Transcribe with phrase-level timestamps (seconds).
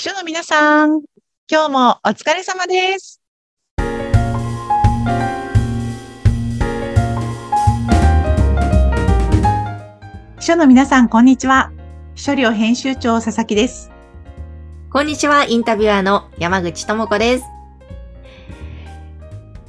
[0.00, 1.02] 秘書の皆さん、
[1.46, 3.20] 今日もお疲れ様です。
[10.38, 11.70] 秘書の皆さん、こんにちは。
[12.14, 13.90] 秘書寮編集長佐々木です。
[14.90, 17.44] こんにちは、インタビュアーの山口智子です。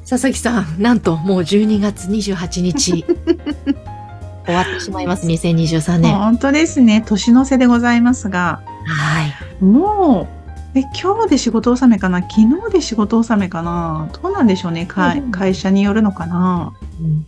[0.10, 3.04] 佐々木さん、なんともう12月28日、
[4.48, 6.16] 終わってしまいます、2023年。
[6.16, 7.04] 本当ですね。
[7.06, 9.28] 年の瀬でございますが、は
[9.60, 9.64] い。
[9.64, 10.28] も
[10.76, 12.22] う、え、今日で仕事納めかな？
[12.22, 14.10] 昨日で仕事納めかな？
[14.22, 14.86] どうなんでしょうね。
[14.86, 16.74] かうん会社によるのかな？
[17.00, 17.26] うん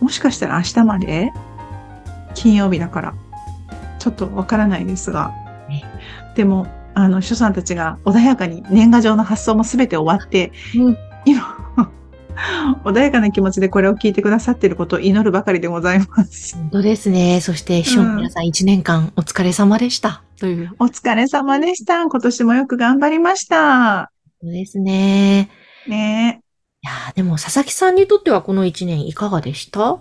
[0.00, 1.32] もしかしたら明日まで？
[2.34, 3.14] 金曜日だから。
[3.98, 5.32] ちょっとわからないですが
[5.68, 5.84] ね。
[6.34, 11.56] でも、あの、秘書さんたちが穏やかに年賀状の発送もすべて終わって、うん今、
[12.84, 16.56] 穏やかな気持ちでこれを聞いてくださっていることを祈るばかりでございます。
[16.56, 17.40] 本当ですね。
[17.40, 20.22] そして、秘書の皆さん1年間お疲れ様でした。
[20.38, 20.72] という。
[20.78, 22.04] お疲れ様でした。
[22.04, 24.10] 今年もよく頑張りました。
[24.40, 25.50] そうですね。
[25.86, 26.40] ね
[26.82, 30.00] いやーでも佐々木さんにとってはこの1年いかがでした？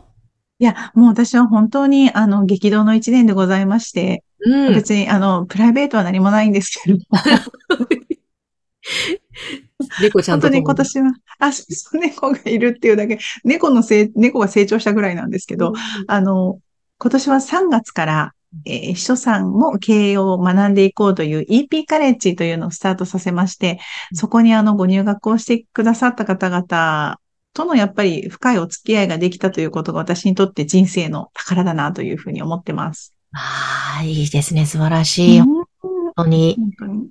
[0.59, 4.73] いや、もう私は本当に、あの、激動の一年でございまして、うん。
[4.75, 7.19] 別に、あの、プライベートは何もないんですけれども、
[10.01, 15.73] 猫ちゃん本当に今年は、あ、そう猫がいるっていうだけ、猫のせい、猫が成長したぐらいなんですけど、
[16.07, 16.59] あの、
[16.97, 18.33] 今年は3月から、
[18.65, 23.79] えー秘書さんも経営を学んでいこうという EP カレッジというのをスタートさせまして、
[24.13, 27.19] そこにあのご入学をしてくださった方々
[27.53, 33.13] とのやっぱり深いお付き合いができたということが私にとって人生の宝だなというふうに思ってます。
[33.33, 34.65] ああ、いいですね。
[34.65, 35.39] 素晴らしい。
[35.39, 36.55] うん本当に。
[36.57, 37.09] 本当に。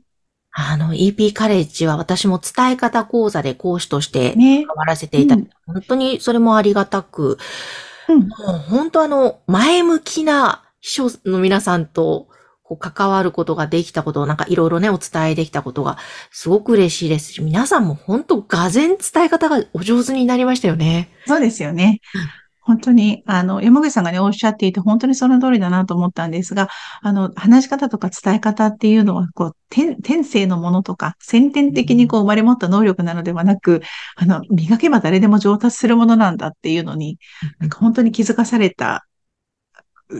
[0.52, 4.64] あの、EP カレッジは私も伝え方講座で講師としてね。
[4.66, 7.38] 関わらせていただいて、本当にそれもありがたく、
[8.08, 8.20] うん。
[8.20, 12.28] もう本当あの、前向きな秘書の皆さんと
[12.62, 15.98] こう関わることができたことをなんかいろいろね、お伝えできたことが
[16.30, 21.10] すごく嬉しいですし、皆さんも本当、がぜん伝え方がお上手になりましたよね。
[21.26, 22.00] そうですよね。
[22.70, 26.68] 本当に、あの、山口さんがね、おっしゃっていて、本当にその通りだなと思ったんですが、
[27.02, 33.82] あの、話し方とか伝え方っていうのは、こう、天、天性のものとか、先天的にこう生まれ持った能力なのではなく、
[34.14, 37.18] あの、磨けば誰でも上達するものなんだっていうのに、
[37.58, 39.04] なんか本当に気づかされた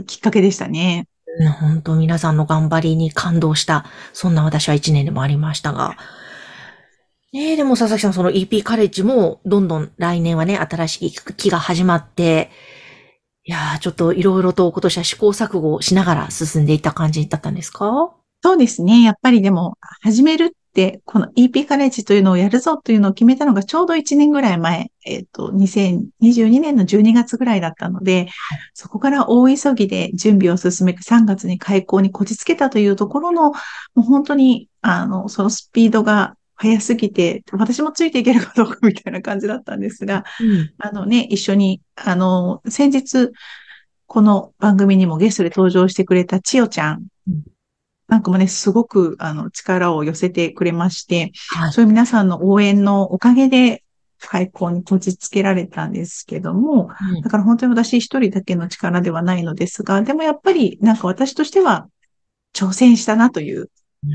[0.08, 1.06] きっかけでしたね。
[1.38, 5.96] うん本当皆さんの頑張りに感動した、そんな私は一年でもありましたが。
[7.32, 12.50] ねえ、でも佐々木さん、その EP カレッジも、どんどん来年はね、新しい期が始まって、
[13.44, 18.12] いやー、ちょっといろいろと今年は試行錯誤をしながら進んでいった感じだったんですか？
[18.42, 19.02] そうですね。
[19.02, 28.28] やっぱりでも、始めるって、この EP カレッジというのをやるぞというのを決めたのがちょうど1年ぐらい前、えっ、と、2022年の12月ぐらいだったので、
[28.74, 33.56] そこから大急ぎで準備を進めて3月に開校にこじつけたというところの、も
[33.98, 40.72] う本当に、あの、そのスピードが速すぎて、私もついていけるかどうかみたいな感じだったんですが、うん。
[40.78, 43.30] あのね、一緒に、あの、先日、
[44.06, 47.42] この番組にもゲストで登場してくれた千代ちゃんうん
[48.08, 51.72] なんかもね、すごく、あの、力を寄せてくれまして、はい。
[51.72, 53.84] そういう皆さんの応援のおかげで、
[54.18, 61.88] 開校にこじつけられたんですけども、うんだから本当に私一人だけの力ではないのですが、でもやっぱり、なんか私としては、
[62.52, 63.70] 挑戦したなという、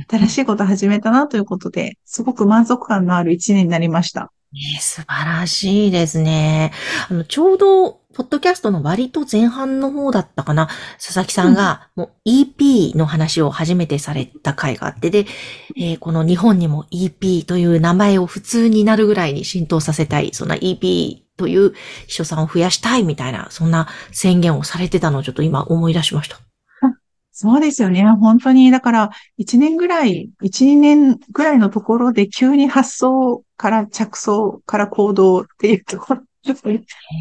[0.09, 4.31] 新しいことを始めたなということで、すごく満足感のある一年になりました。
[4.53, 6.71] ねえ素晴らしいですね。
[7.09, 15.25] あの、ちょうど、ポッドキャストの割と前半の方だったかな、佐々木さんが、もう EP の話を初めてされた回があって、で、
[15.75, 21.73] えーこの日本にも EP という名前を普通になるぐらいに浸透させたい、そんな EP という
[22.07, 26.44] 秘書さんを増やしたいみたいな、そんな宣言をされてたのをちょっと今思い出しました。
[27.37, 28.01] そうですよね。
[28.03, 36.21] 本当に、だから、一年ぐらい、一、二年ぐらいのところで急に発想から着想から行動っていうところ、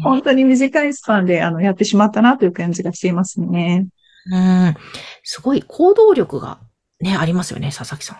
[0.05, 3.87] 本当に短いスパンで、あの、やってしまったなという感じがしていますね。
[4.31, 4.75] うん。
[5.23, 6.59] すごい行動力が
[7.01, 8.17] ね、ありますよね、佐々木さん。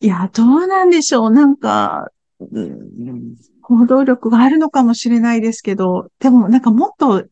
[0.00, 1.30] いや、どうなんでしょう。
[1.30, 2.08] なんか、
[2.40, 7.24] うん行動力があるのかもしれないですけど、でもなんかもっと、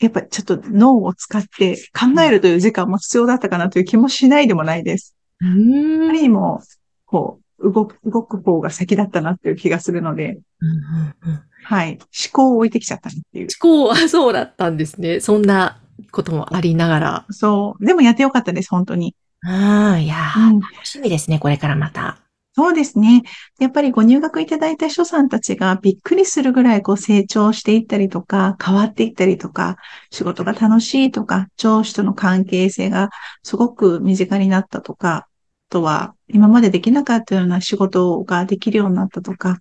[0.00, 5.16] やっぱちょっと脳を使って考えるという時間も必要だったかなという気もしないでもないです。
[5.40, 6.62] うあんまりにも、
[7.06, 11.98] こう、動く、動く方が先だったなっていう気がするので、うんうんうんはい。
[11.98, 11.98] 思
[12.32, 13.48] 考を置いてきちゃったなっていう。
[13.62, 15.20] 思考はそうだったんですね。
[15.20, 15.80] そんな
[16.12, 17.26] こともありながら。
[17.30, 17.84] そう。
[17.84, 19.14] でもやってよかったです、本当に。
[19.42, 22.18] うん、いやー、うん楽しみですね、これからまた。
[22.58, 23.22] そうですね。
[23.60, 29.76] やっぱりご入学いただいた秘書さんたちがびっくりするぐらいこう成長していったりとか、変わっていったりとか、
[30.10, 33.10] 仕事が楽しいとか、上司との関係性が
[33.44, 35.28] すごく身近になったとか、あ
[35.68, 39.58] とは、今までできなかったような仕事ができるようになったとか、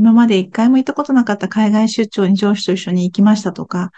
[0.00, 3.90] 今まで一回も行ったことなかった海外出張に上司と一緒に行きましたとか、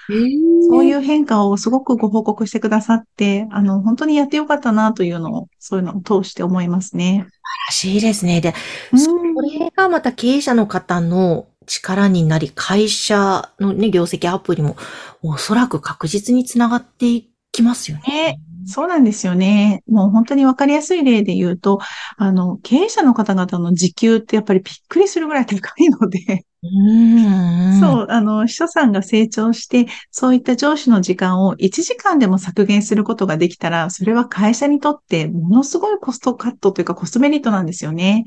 [0.68, 7.28] そういう変化をすごくご報告してくださって、あの、本当にやってよかったなというのを、そういうのを通して思いますね。
[7.68, 8.40] らしいですね。
[8.40, 8.52] で、
[8.92, 9.12] うんそ
[9.42, 14.76] れがまた経営者の方の力になり、会社のね、業績アップにも
[15.22, 18.02] おそらく確実につながっていきますよね。
[18.08, 19.82] ねそうなんですよね。
[19.86, 21.80] もう本当にわかりやすい例で言うと、
[22.16, 27.80] あの、経営者の方々の時給ってやっぱりびっくりするぐらい高いので、うん。
[27.80, 38.24] そう、あの、秘書さんが成長して、そういった上司の時間を1時間でも削減することができたら、それは会社にとってものすごいコストカットというかコストメリットなんですよね。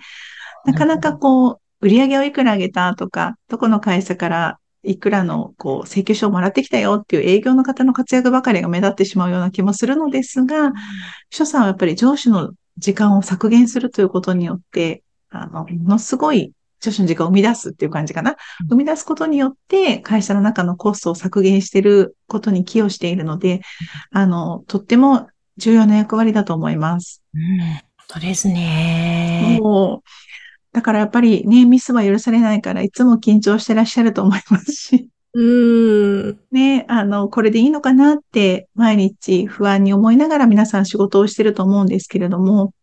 [0.66, 10.72] なかなかこう、売り上げをいくら上げたとか、どこの会社からいくらのこう請求書をもらってきたよっていう営業の方の活躍ばかりが目立ってしまうような気もするのですが、
[11.30, 18.36] 秘書さんはやっぱり上司の時間を削減するということによって、あの、ものすごい上司の時間を生み出すっていう感じかな。
[18.70, 23.62] 生み出すことによって会社の中のコストを削減していることに寄与しているので、
[24.12, 25.28] あの、とっても
[25.58, 27.24] 重要な役割だと思います。
[27.34, 27.60] うん。
[27.60, 29.58] 本当ですね。
[29.62, 30.10] もう、
[30.75, 36.39] だからやっぱりね、ミスは許されないから、いつも緊張してらっしゃると思いますし、うん。
[36.51, 42.74] ね、あの、これでいいのかなって、毎日不安に思いながら皆さん仕事をしてると思うんですけれども、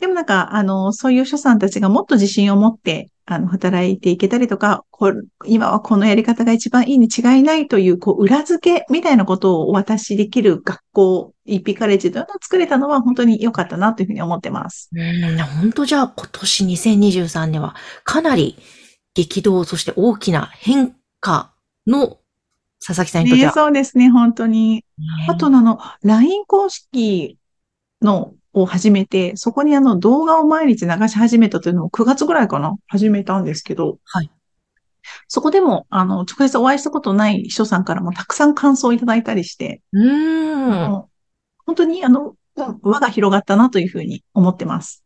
[0.00, 14.90] でもなんか、あの、そういう所さんたちがもっと自信を持って、あの、働いていけたりとか、こう今はこのやり方が一番いいに違いないという、こう、裏付けみたいなことをお渡しできる学校、EP カレッジというのを作れたのは本当に良かったなというふうに思ってます。
[14.92, 18.56] うん、本当じゃあ今年2023年はかなり
[19.14, 21.52] 激動、そして大きな変化
[21.86, 22.18] の
[22.84, 23.52] 佐々木さんにとってね、は。
[23.52, 24.76] そうですね、本当に。
[24.76, 24.82] ね
[25.28, 27.36] あと、あの、LINE 公式
[28.00, 34.30] のを始めて、そこにあの動画を毎日流し始めたというのを9月ぐらいかな始めたんですけど、はい。
[35.28, 41.04] そこでも、あの、直接お会いしたことない秘書さんからもたくさん感想をいただいたりして、うーん。
[41.66, 42.34] 本当にあの、
[42.82, 45.04] 輪が広がったなというふうに思ってます。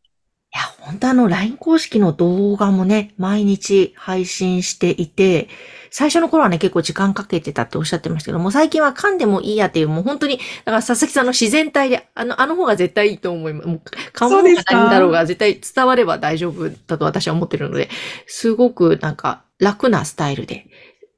[0.56, 5.48] や、本当あの、LINE 公式の動画もね、毎日配信していて、
[5.90, 13.68] 最初の頃はね、結構時間かけてたっておっしゃってましたけども、最近は噛んでもいいやっていう、もう本当に、だから佐々木さんの自然体で、あの、あの方が絶対いいと思います。
[13.68, 13.80] もう、
[14.12, 17.88] 噛むのがそうですか何だろうが、絶対伝われば大丈夫だと私は思ってるので、
[18.26, 20.66] すごくなんか楽なスタイルで、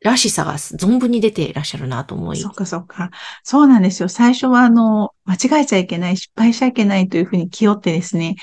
[0.03, 2.37] らしさが存分に出ていらっしゃるなと思い。
[2.37, 3.11] そうか、そうか。
[3.43, 4.09] そうなんですよ。
[4.09, 8.37] 最初はあの、間違えちゃいけない、失敗しちゃいけないというふうに気負ってですね、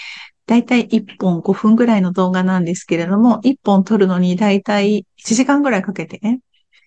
[0.46, 6.40] だいたい1本5分ぐらいの動画なんですけれども、1本撮るのにだいたい1時間ぐらいかけてね、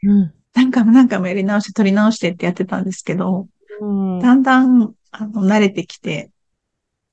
[0.03, 0.33] うん。
[0.55, 3.49] 何回も何回もやり直して撮り直してってやってたんですけど、
[3.81, 6.31] うんだんだん、あの、慣れてきて、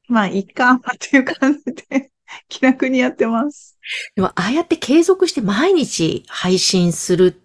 [0.08, 2.12] まあ、いっか、っていう感じで、
[2.50, 3.78] 気楽にやってます。
[4.16, 7.36] でも、ああやって継続して毎日配信する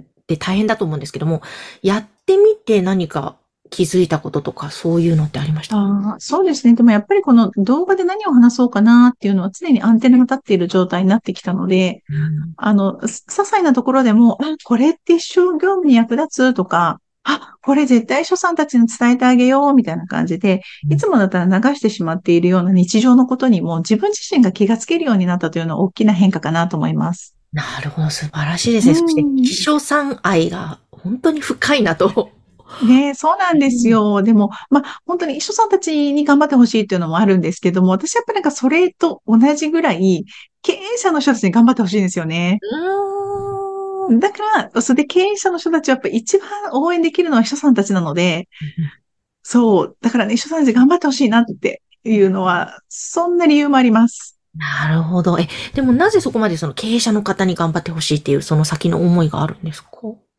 [0.00, 1.42] って大変だと思うんですけども、
[1.82, 3.38] やってみて何か
[3.70, 5.76] 気づいたこととか、そういうのってありました？
[5.76, 6.74] ああ、そうですね。
[6.74, 27.34] でもやっぱりこの動画で何を話そうかなっていうのは常にアンテナが立っている状態になってきたので、うんあの、す些細なところでも、あ、これって一生業務に役立つとか、あ、これ絶対書さんたちに伝えてあげようみたいな感じで、うんいつもだったら流してしまっているような日常のことにも自分自身が気がつけるようになったというのは大きな変化かなと思います。
[27.52, 28.94] なるほど、素晴らしいですね。
[28.94, 32.30] そしてうん、秘書さん愛が本当に深いなと。
[32.86, 34.22] ねえそうなんですよ。
[34.22, 40.24] でも、まあ、本当に秘書さんたちに頑張ってほしいっていうのもあるんですけども、私やっぱりなんかそれと同じぐらい、
[40.62, 42.58] 経営者の人たちに頑張ってほしいんですよね。
[44.10, 48.48] うだから、それで経営者の人たちはやっぱり一番応援できるのは秘書さんたちなので、
[49.42, 49.96] そう。
[50.00, 54.38] だからね、秘書さんたち頑張ってほしいなっていうのは、そんな理由もあります。
[54.56, 55.38] なるほど。
[55.38, 59.88] え、でもなぜそこまでその経営者の方に頑張ってほしいっていう、その先の思いがあるんですか？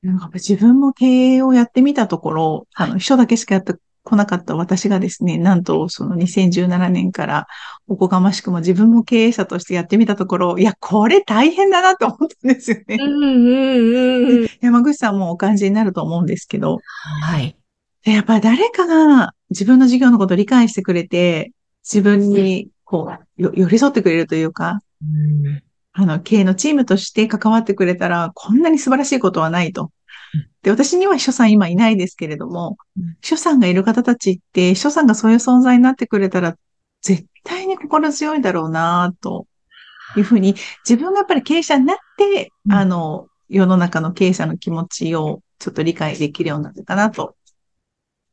[0.03, 7.47] なんか自分も経営をやってみたところ、あの、秘書だけしかやってこなかった私がですね、なんとその2017年から
[7.87, 12.97] おこがましくも自分も経営者としてやってみたところ、いや、これ大変だなと思ったんですよね。
[12.97, 14.47] んうんうん。
[14.61, 16.79] 山口さんもお感じになると思うんですけど、
[17.21, 17.55] はい。
[18.03, 21.51] でやっぱり誰かが自分の事業のことを理解してくれて、
[21.83, 25.61] 自分にこう、よ寄り添ってくれるというか、うん
[25.93, 29.91] あの、経営のチームとして関わってくれたら、こんなに素晴らしいことはないと。
[30.33, 30.49] うん。
[30.61, 36.55] で、私には秘書さん今いないですけれどもうん、秘書さんがいる方たちって、秘書さんがそういう存在になってくれたら、
[37.01, 39.47] 絶対に心強いだろうなと。
[40.17, 40.55] いうふうに、
[40.87, 42.73] 自分がやっぱり経営者になって、うん。
[42.73, 47.35] あの、世の中の経営者の気持ちをちょっと理解できるようになったかなと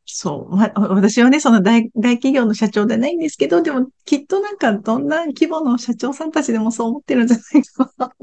[0.06, 0.56] そう。
[0.56, 8.16] まあ、私はね、その大大企業の社長ではないんですけど、でもきっとなんかどんな規模の社長さんたちでもそう思ってるんじゃないかなと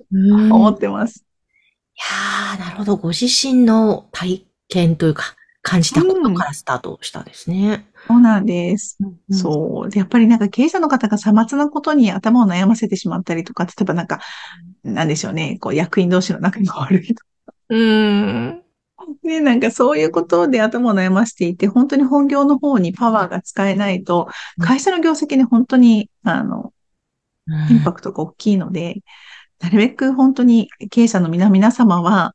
[0.56, 1.26] 思ってます。
[1.96, 2.96] いやー、なるほど。
[2.96, 7.86] ご自身の体験というか、感じたことからスタートしたんですね。
[8.08, 8.98] そうなんです。
[9.00, 9.90] うんそう。
[9.90, 14.20] で、やっぱりなんか経営者の方がさまつなことに頭を悩ませてしまったりとか、例えばなんか、
[14.84, 18.53] なんでしょうね、こう役員同士の仲が悪いとかうーん。
[19.24, 26.74] ね、なんかそういうことで頭を悩ませていて、本当に本業の方にパワーが使えないと、会社の業績に本当に、あの、
[27.70, 29.02] インパクトが大きいので、
[29.60, 32.34] なるべく本当に経営者の皆皆様は、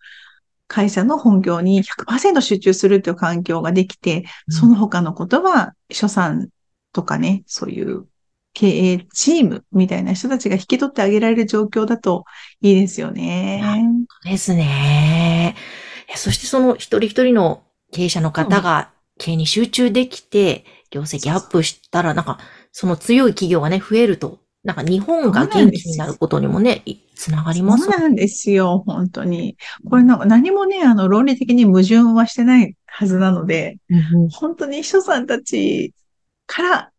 [0.67, 6.49] 会社の本業に100%集中するという環境ができて、その他のことは、所産
[6.93, 8.07] とかね、そういう
[8.53, 12.25] 経営チームみたいな人たちが引き取ってあげられる状況だと
[12.61, 13.61] いいですよね。
[14.25, 15.55] ですね。
[16.17, 17.63] そしてその一人一人の
[17.93, 22.39] 経営者の方が経営に集中できて、業績アップしたら、なんか、
[22.73, 27.85] その強い企業がね、増えると、なんか日本が元気になることにもね、いつながります。
[27.85, 29.57] そうなんですよ、本当に。
[29.89, 34.29] これなんか何もね、あの、論理的に矛盾はしてないはずなので、うん。
[34.31, 35.95] 本当に秘書さんたち
[36.47, 36.91] から、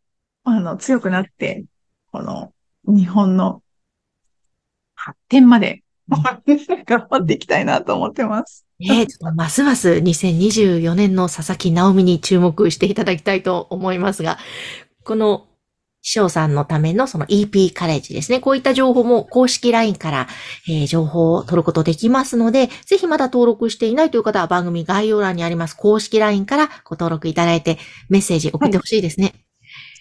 [0.43, 1.65] あの、強くなって、
[2.11, 2.53] この、
[2.87, 3.61] 日本の
[4.95, 5.83] 発展まで、
[6.85, 8.65] 頑張っていきたいなと思ってます。
[8.79, 14.37] ねちょっとますます2024年の佐々木直美に注目していただきたいと思いますが、
[15.03, 15.45] この、
[16.01, 18.39] 翔さんのためのその EP カレッジですね。
[18.39, 20.27] こういった情報も公式 LINE から、
[20.67, 29.33] えー情報を取ることできますので、ぜひまだ登録していないという方は番組概要欄にあります公式 LINE からご登録いただいてメッセージ送ってほしいですね。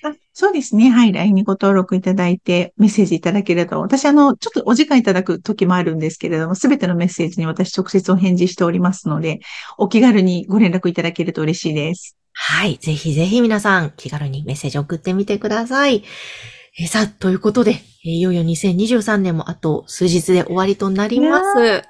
[0.03, 0.91] あそうですね。
[0.91, 1.13] はい。
[1.13, 9.41] LINE にご登録いただいて、メッセージいただけると、私、あの、ちょっとお時間いただく時もあるんですけれども、すべてのメッセージに私直接お返事しておりますので、
[9.77, 12.17] お気軽にご連絡いただけると嬉しいです。
[12.33, 12.77] はい。
[12.77, 16.05] ぜひぜひ皆さん気軽にメッセージ送ってみてください。
[16.79, 21.83] えーさあ、ということで、えーいよいよ2023年もあと数日で終わりとなります。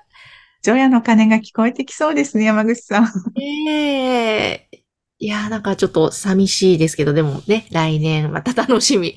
[0.63, 3.09] 除夜の鐘が聞こえてきそうですね、山口さん。
[3.41, 4.88] ええ
[5.19, 9.17] いやーなんかちょっと寂しいですけど、でもね、来年また楽しみ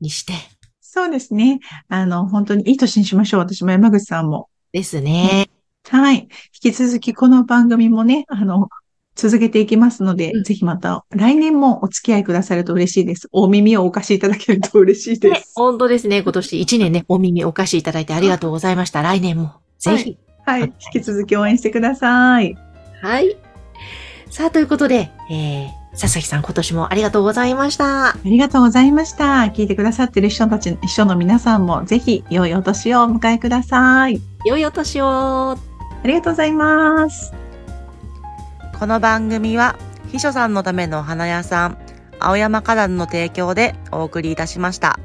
[0.00, 0.32] にして
[0.80, 1.60] そうですね。
[1.88, 3.40] あの、本当にいい年にしましょう。
[3.40, 4.48] 私も山口さんも。
[4.72, 5.48] ですね。
[5.88, 6.16] はい。
[6.16, 6.28] 引
[6.60, 8.68] き続きこの番組もね、あの、
[9.14, 13.28] 続けていきますので、うんぜひまた来年もお付き合いくださると嬉しいです。
[13.32, 15.52] お耳をお貸しいただけると嬉しいでねす。
[15.56, 16.22] 本当ですね。
[16.22, 19.02] 今年1年ね、お耳お貸しいただいてありがとうございました。
[19.02, 20.18] 来年もぜひ。
[20.46, 20.62] はい。
[20.62, 22.56] 引き続き応援してください。
[23.02, 23.47] はい。
[24.30, 28.10] さあ、ということで、えー、佐々木さん今年もありがとうございました。
[28.10, 29.42] ありがとうございました。
[29.54, 34.20] 聞いてくださってる人たち、秘書の皆さんもぜひ良いお年をお迎えください。
[34.44, 35.56] 良いお年を。
[36.04, 37.32] ありがとうございます。
[38.78, 39.76] この番組は
[40.12, 41.78] 秘書さんのためのお花屋さん
[42.20, 45.00] 青山花壇の提供でお送りいたしました。